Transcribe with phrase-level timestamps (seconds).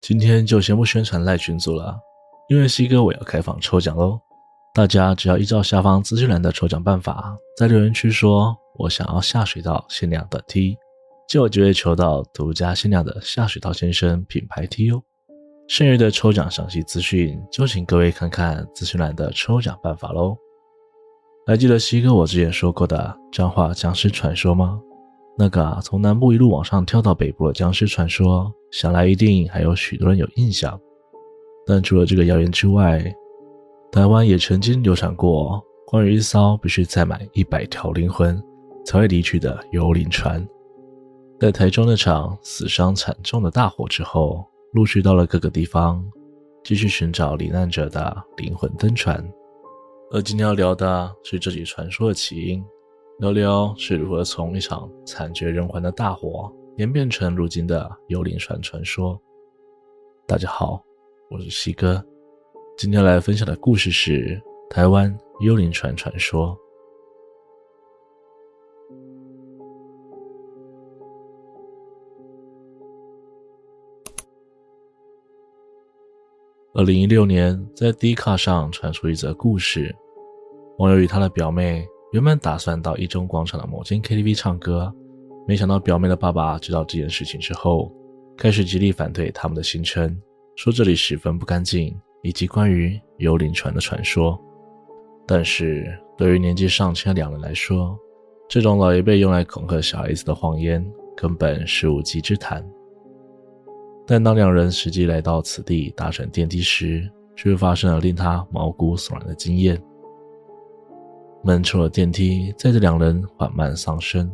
[0.00, 1.94] 今天就先不宣传赖群组了，
[2.48, 4.18] 因为西哥我要开放抽奖喽。
[4.74, 10.74] 大家只要依照下方资讯栏的抽奖办法，在留言区说我想要下水道限量短 T，
[11.28, 15.02] 就有机会抽到独家限量的下水道先生品牌 T 哦。
[15.68, 20.34] 剩余的抽奖详细资讯，就请各位看看资讯栏的抽奖办法喽。
[21.46, 24.80] 还记得西哥我之前说过的彰化僵尸传说吗？
[25.42, 30.78] 那个，从南部一路往上跳到北部的僵尸传说，想来一定还有许多人有印象。
[31.64, 33.02] 但除了这个谣言之外，
[33.90, 38.38] 台湾也曾经流传过关于一艘必须载满一百条灵魂
[38.84, 40.46] 才会离去的幽灵船。
[41.38, 46.04] 在台中那场死伤惨重的大火之后，陆续到了各个地方，
[46.62, 49.26] 继续寻找罹难者的灵魂登船。
[50.12, 52.62] 而今天要聊的是这起传说的起因。
[53.20, 59.20] 聊聊是如何从一场惨绝人寰的大火演变成如今的幽灵船传说。
[60.26, 60.82] 大家好，
[61.28, 62.02] 我是西哥，
[62.78, 66.58] 今天来分享的故事是台湾幽灵船传说。
[76.72, 79.94] 二零一六年，在 D 卡上传出一则故事，
[80.78, 81.86] 网友与他的表妹。
[82.12, 84.92] 原本打算到一中广场的某间 KTV 唱歌，
[85.46, 87.92] 没想到表妹的爸爸知道这件事情之后，
[88.36, 90.20] 开始极力反对他们的行程，
[90.56, 94.36] 说这里十分不干净，以及关于幽灵船的传说。
[95.24, 95.86] 但是
[96.18, 97.96] 对于年纪尚轻的两人来说，
[98.48, 100.84] 这种老一辈用来恐吓小孩子的谎言
[101.16, 102.64] 根本是无稽之谈。
[104.04, 109.80] 但当两人实际来到此地搭乘电梯时，却发生了令他毛骨悚然的经验。
[111.42, 114.30] 门出了电梯，载着两人缓慢上升。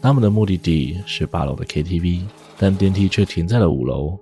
[0.00, 2.22] 他们的目的地是八楼的 KTV，
[2.58, 4.18] 但电梯却停在了五楼。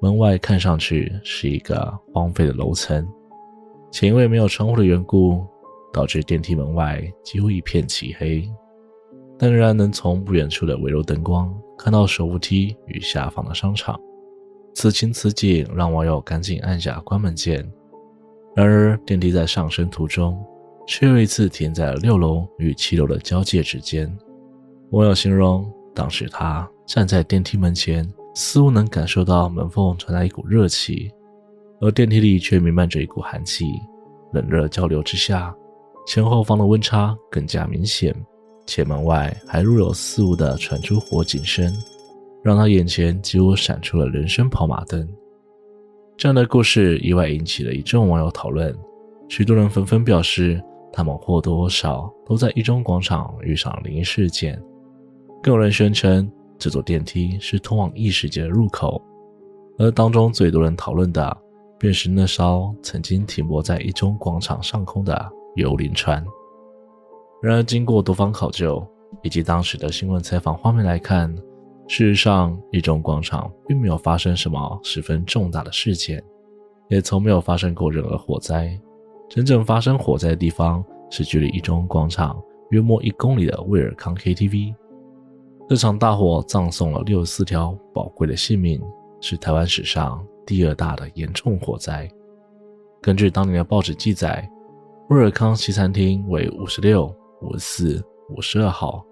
[0.00, 3.06] 门外看上去是一个荒废的楼层，
[3.90, 5.46] 且因为没有窗户的缘故，
[5.92, 8.46] 导致电梯门外几乎一片漆黑。
[9.38, 13.98] 但仍然能从不远处的微弱灯光看到手扶梯与下方的商场。
[14.74, 17.68] 此情此景让网友赶紧按下关门键。
[18.54, 20.38] 然而，电梯在上升途中，
[20.86, 24.10] 却又一次停在了六楼与七楼的交界之间。
[24.90, 31.10] 网友形容，当时他站在电梯门前，似乎能感受到门缝传来一股热气，
[31.80, 33.66] 而电梯里却弥漫着一股寒气。
[34.32, 35.52] 冷热交流之下，
[36.06, 38.14] 前后方的温差更加明显，
[38.66, 41.72] 且门外还若有似无地传出火警声，
[42.42, 45.08] 让他眼前几乎闪出了人生跑马灯。
[46.16, 48.74] 这样的故事意外引起了一众网友讨论，
[49.28, 54.60] 许多人纷纷表示，他们或多或少都在一中广场遇上灵异事件，
[55.42, 59.02] 更有人宣称这座电梯是通往异世界的入口。
[59.76, 61.36] 而当中最多人讨论的，
[61.80, 66.24] 便是那艘曾经停泊在一中广场上空的幽灵船。
[67.42, 68.86] 然而，经过多方考究
[69.22, 71.34] 以及当时的新闻采访画面来看，
[71.86, 76.22] 事实上，一中广场并没有发生什么十分重大的事件，
[76.88, 78.78] 也从没有发生过任何火灾。
[79.28, 84.74] 真正发生火灾的地方是距离一中广场约莫一公里的威尔康 KTV。
[85.68, 88.82] 这场大火葬送了六十四条宝贵的性命，
[89.20, 92.08] 是台湾史上第二大的严重火灾。
[93.02, 94.48] 根据当年的报纸记载，
[95.10, 99.04] 威尔康西餐厅为五十六、五十四、五十二号。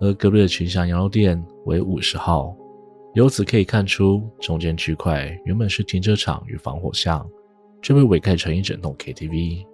[0.00, 2.54] 而隔壁的群祥羊肉店为五十号，
[3.14, 7.26] 由此可以看出，中间区块原本是停车场与防火巷，
[7.80, 9.64] 却被围盖成一整栋 KTV。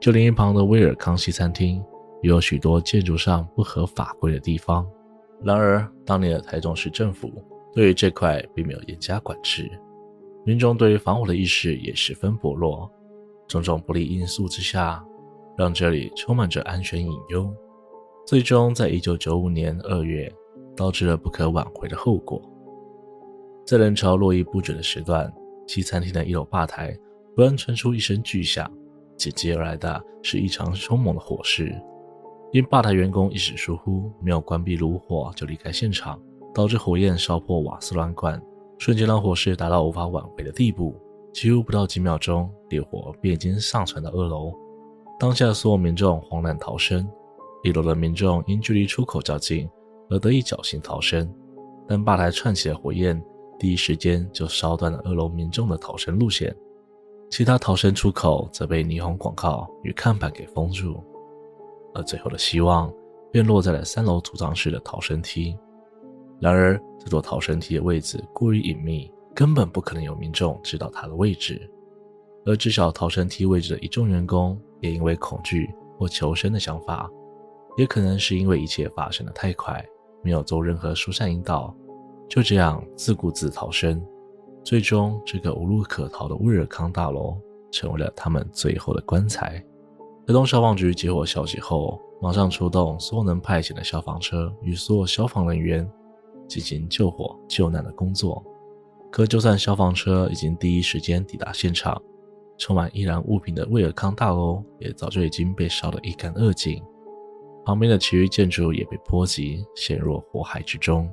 [0.00, 1.82] 就连一旁的威尔康西餐厅，
[2.22, 4.86] 也有许多建筑上不合法规的地方。
[5.42, 7.30] 然而，当年的台中市政府
[7.72, 9.70] 对于这块并没有严加管制，
[10.44, 12.90] 民众对于防火的意识也十分薄弱。
[13.48, 15.04] 种种不利因素之下，
[15.56, 17.52] 让这里充满着安全隐忧。
[18.24, 20.32] 最终，在一九九五年二月，
[20.76, 22.40] 导致了不可挽回的后果。
[23.66, 25.30] 在人潮络绎不绝的时段，
[25.66, 26.96] 西餐厅的一楼吧台
[27.34, 28.70] 突然传出一声巨响，
[29.16, 31.74] 紧接而来的是一场凶猛的火势。
[32.52, 36.20] 因吧台员工一时疏忽，没有关闭炉火就离开现场，
[36.54, 38.40] 导致火焰烧破瓦斯软管，
[38.78, 40.94] 瞬间让火势达到无法挽回的地步。
[41.32, 44.52] 几乎不到几秒钟，烈火便已经上传到二楼。
[45.18, 47.08] 当下所有民众慌乱逃生。
[47.62, 49.68] 一楼的民众因距离出口较近
[50.10, 51.32] 而得以侥幸逃生，
[51.88, 53.22] 但吧台窜起的火焰
[53.58, 56.54] 第一时间就烧断了二楼民众的逃生路线，
[57.30, 61.02] 其他逃生出口则被霓虹广告与看板给封住，
[61.94, 62.92] 而最后的希望
[63.30, 65.56] 便落在了三楼储藏室的逃生梯。
[66.40, 71.70] 然而，这座逃生梯的位置过于隐秘，根本不可能有民众知道它的位置。
[72.44, 77.08] 而知晓逃生梯位置的一众员工，也因为恐惧或求生的想法，
[77.76, 79.84] 也可能是因为一切发生的太快，
[80.22, 81.74] 没有做任何疏散引导，
[82.28, 84.04] 就这样自顾自逃生。
[84.64, 87.36] 最终，这个无路可逃的威尔康大楼
[87.70, 89.62] 成为了他们最后的棺材。
[90.26, 95.90] 台东消防局接获消息后，马上出动所有能派遣的消防车与所有消防人员
[96.46, 98.44] 进行救火救难的工作。
[99.10, 102.00] 可就算消防车已经第一时间抵达现场，
[102.56, 106.80] 充满易燃物品的威尔康大楼也早就已经被烧得一干二净，
[107.64, 111.10] 旁边的其余建筑也被波及，陷入火海之中，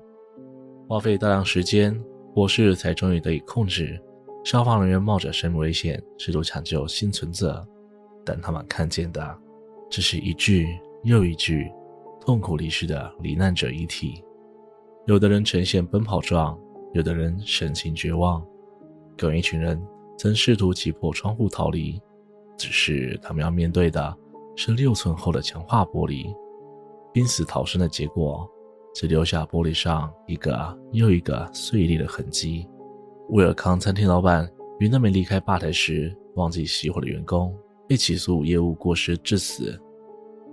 [0.88, 2.00] 花费大量时间。
[2.31, 4.00] 火势才终于得以控制，
[4.46, 7.68] 消防人员冒着生命危险试图抢救幸存者，
[8.24, 9.38] 但他们看见的
[9.90, 10.68] 只是一具
[11.04, 11.69] 又一具
[12.22, 14.24] 痛苦离世的罹难者遗体。
[15.07, 16.57] 有的人呈现奔跑状，
[16.94, 18.46] 有的人神情绝望，
[19.18, 19.81] 更有一群人
[20.16, 22.00] 曾试图挤破窗户逃离，
[22.57, 24.16] 只是他们要面对的
[24.61, 26.35] 是六寸厚的强化玻璃，
[27.13, 28.45] 濒死逃生的结果。
[28.94, 32.67] 只留下玻璃上一个又一个碎裂的痕迹。
[33.29, 37.57] 威尔康餐厅老板与那名离开吧台时忘记熄火的员工
[37.88, 39.81] 被起诉业务过失致死。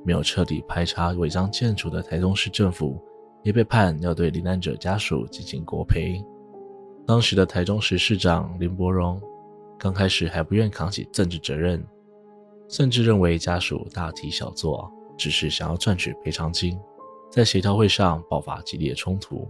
[0.04, 3.02] 没有彻底排查违章建筑的台中市政府
[3.42, 6.24] 也被判要对罹难者家属进行国赔。
[7.04, 9.20] 当时的台中市市长林柏荣
[9.76, 11.84] 刚开始还不愿扛起政治责任，
[12.68, 16.78] 甚至认为家属大题小做，只是想要赚取赔偿金。
[17.30, 19.46] 在协调会上爆发激烈冲突，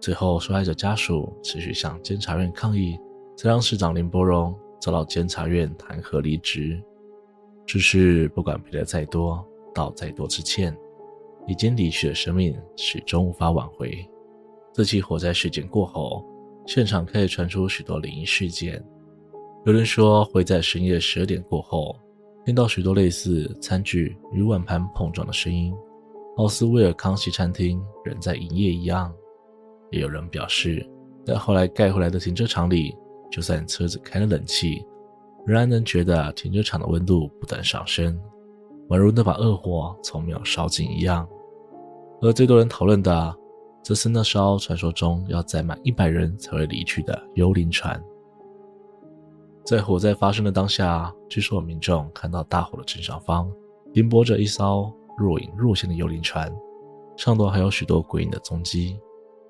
[0.00, 2.98] 最后受害者家属持续向监察院抗议，
[3.36, 6.82] 才让市长林柏荣遭到监察院弹劾离职。
[7.64, 9.44] 只是不管赔的再多，
[9.74, 10.76] 道再多次歉，
[11.46, 14.06] 已经离去的生命始终无法挽回。
[14.72, 16.24] 这起火灾事件过后，
[16.66, 18.84] 现场开始传出许多灵异事件。
[19.64, 21.96] 有人说会在深夜十二点过后，
[22.46, 25.74] 听到许多类似餐具与碗盘碰撞的声音。
[26.36, 29.12] 奥斯威尔康西餐厅仍在营业一样，
[29.90, 30.88] 也有人表示，
[31.24, 32.96] 在后来盖回来的停车场里，
[33.32, 34.80] 就算车子开了冷气，
[35.44, 38.16] 仍然能觉得停车场的温度不断上升，
[38.90, 41.28] 宛如那把恶火从没有烧尽一样。
[42.22, 43.36] 而最多人讨论的，
[43.82, 48.00] 则是那艘传说中要载满一百人才会离去的幽灵船。
[49.66, 53.50] 在火灾发生的当下，据说有民众看到大火的正上方
[53.92, 54.92] 停泊着一艘。
[55.18, 56.54] 若隐若现的幽灵船，
[57.16, 59.00] 上头还有许多鬼影的踪迹。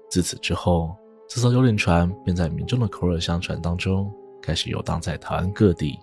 [0.09, 0.95] 自此之后，
[1.29, 4.09] 这艘幽灵船便在民众的口耳相传当中，
[4.41, 5.99] 开始游荡在台湾各地。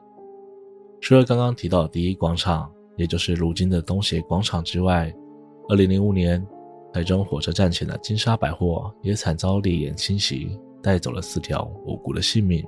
[1.00, 5.10] 除了刚刚提到的第一广场，也就是如今的东协广场之外
[5.70, 6.46] ，2005年，
[6.92, 12.62] 台中火车站前的金沙百货也惨遭烈焰侵袭，带走了四条无辜的性命。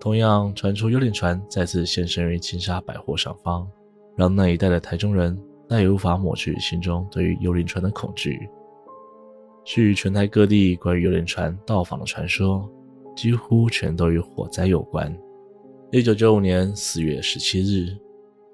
[0.00, 3.70] 同样，传出幽灵船再次现身于金沙百货上方，
[4.16, 5.38] 让那一带的台中人。
[5.68, 8.50] 再也无法抹去心中对于幽灵船的恐惧。
[9.64, 12.68] 据全台各地关于幽灵船到访的传说，
[13.14, 15.16] 几乎全都与火灾有关。
[15.92, 17.96] 一九九五年四月十七日，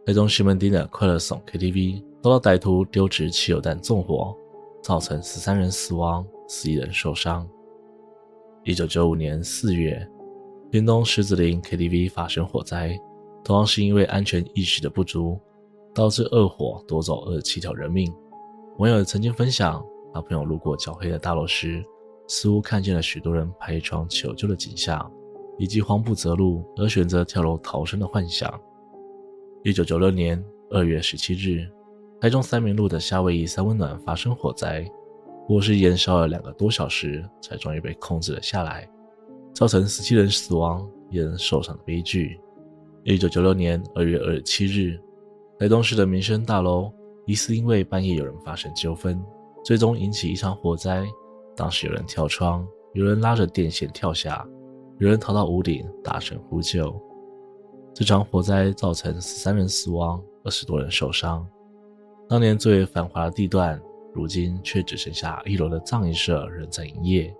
[0.04, 4.36] 台中西门町的快乐颂 KTV 遭到歹徒丢掷汽油弹纵火，
[4.82, 7.48] 造成十三人死亡，十一人受伤。
[8.62, 10.06] 一九九五年四月，
[10.70, 12.98] 屏东狮子林 KTV 发生火灾，
[13.44, 15.40] 同样是因为安全意识的不足。
[15.94, 18.14] 导致恶火夺走二十七条人命。
[18.76, 19.82] 网友曾经分享，
[20.12, 21.82] 他朋友路过焦黑的大楼时，
[22.28, 25.10] 似乎看见了许多人拍窗求救的景象，
[25.56, 28.60] 以及慌不择路而选择跳楼逃生的幻想。
[29.64, 31.66] 一九九六年二月十七日，
[32.20, 34.86] 台中三民路的夏威夷三温暖发生火灾，
[35.46, 38.86] 火势延烧了两个多小时，才终于被控制了下来，
[39.56, 42.38] 造成十七人死亡、一人受伤的悲剧。
[43.04, 45.00] 一九九六年二月二十七日。
[45.58, 46.92] 台东市的民生大楼
[47.24, 49.18] 疑似因为半夜有人发生纠纷，
[49.64, 51.06] 最终引起一场火灾。
[51.56, 54.46] 当时有人跳窗，有人拉着电线跳下，
[54.98, 56.94] 有人逃到屋顶大声呼救。
[57.94, 61.48] 这场火灾造成十三人死亡，二十多人受伤。
[62.28, 63.80] 当年最繁华的地段，
[64.12, 67.34] 如今却只剩下一楼的葬仪社仍在营业。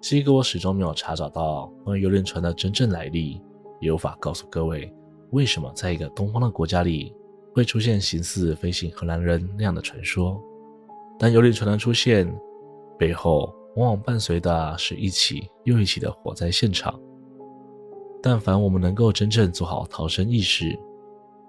[0.00, 3.40] 西哥我始终没有查找到关于幽灵船的真正来历，
[3.80, 4.92] 也无法告诉各位
[5.30, 7.14] 为什么在一个东方的国家里。
[7.52, 10.40] 会出现形似飞行荷兰人那样的传说，
[11.18, 12.32] 但幽灵船的出现
[12.96, 16.96] 背后，往往伴随的是一起又一起的火灾现场。
[18.22, 20.78] 但凡我们能够真正做好逃生意识，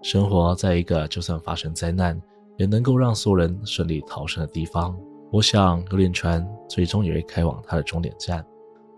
[0.02, 2.20] 生活在一个就算发生灾难，
[2.58, 5.00] 也能够让所有人顺利逃生的地方，
[5.34, 8.46] 我想，幽灵船最终也会开往它的终点站。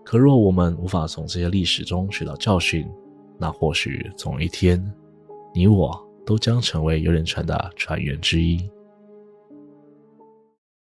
[0.04, 2.92] 可若我们无法从这些历史中学到教训，
[3.38, 4.84] 那或许总有一天，
[5.54, 8.68] 你我都将成为幽灵船的船员之一。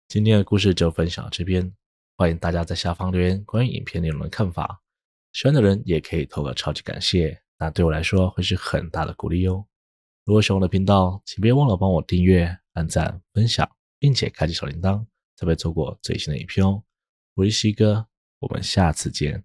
[0.09, 1.73] 今天的故事就分享到这边，
[2.19, 4.83] 欢迎大家在下方留言关于影片内容的看法。
[5.33, 9.65] 喜欢的人也可以投个超级感谢，那对我来说会是很大的鼓励哟。
[10.27, 13.67] 如果喜欢我的频道，请别忘了帮我订阅、按赞、分享，
[13.99, 15.03] 并且开启小铃铛，
[15.41, 16.83] 特别错过最新的一批哦。
[17.33, 18.07] 我是西哥。
[18.41, 19.43] 我们下次见。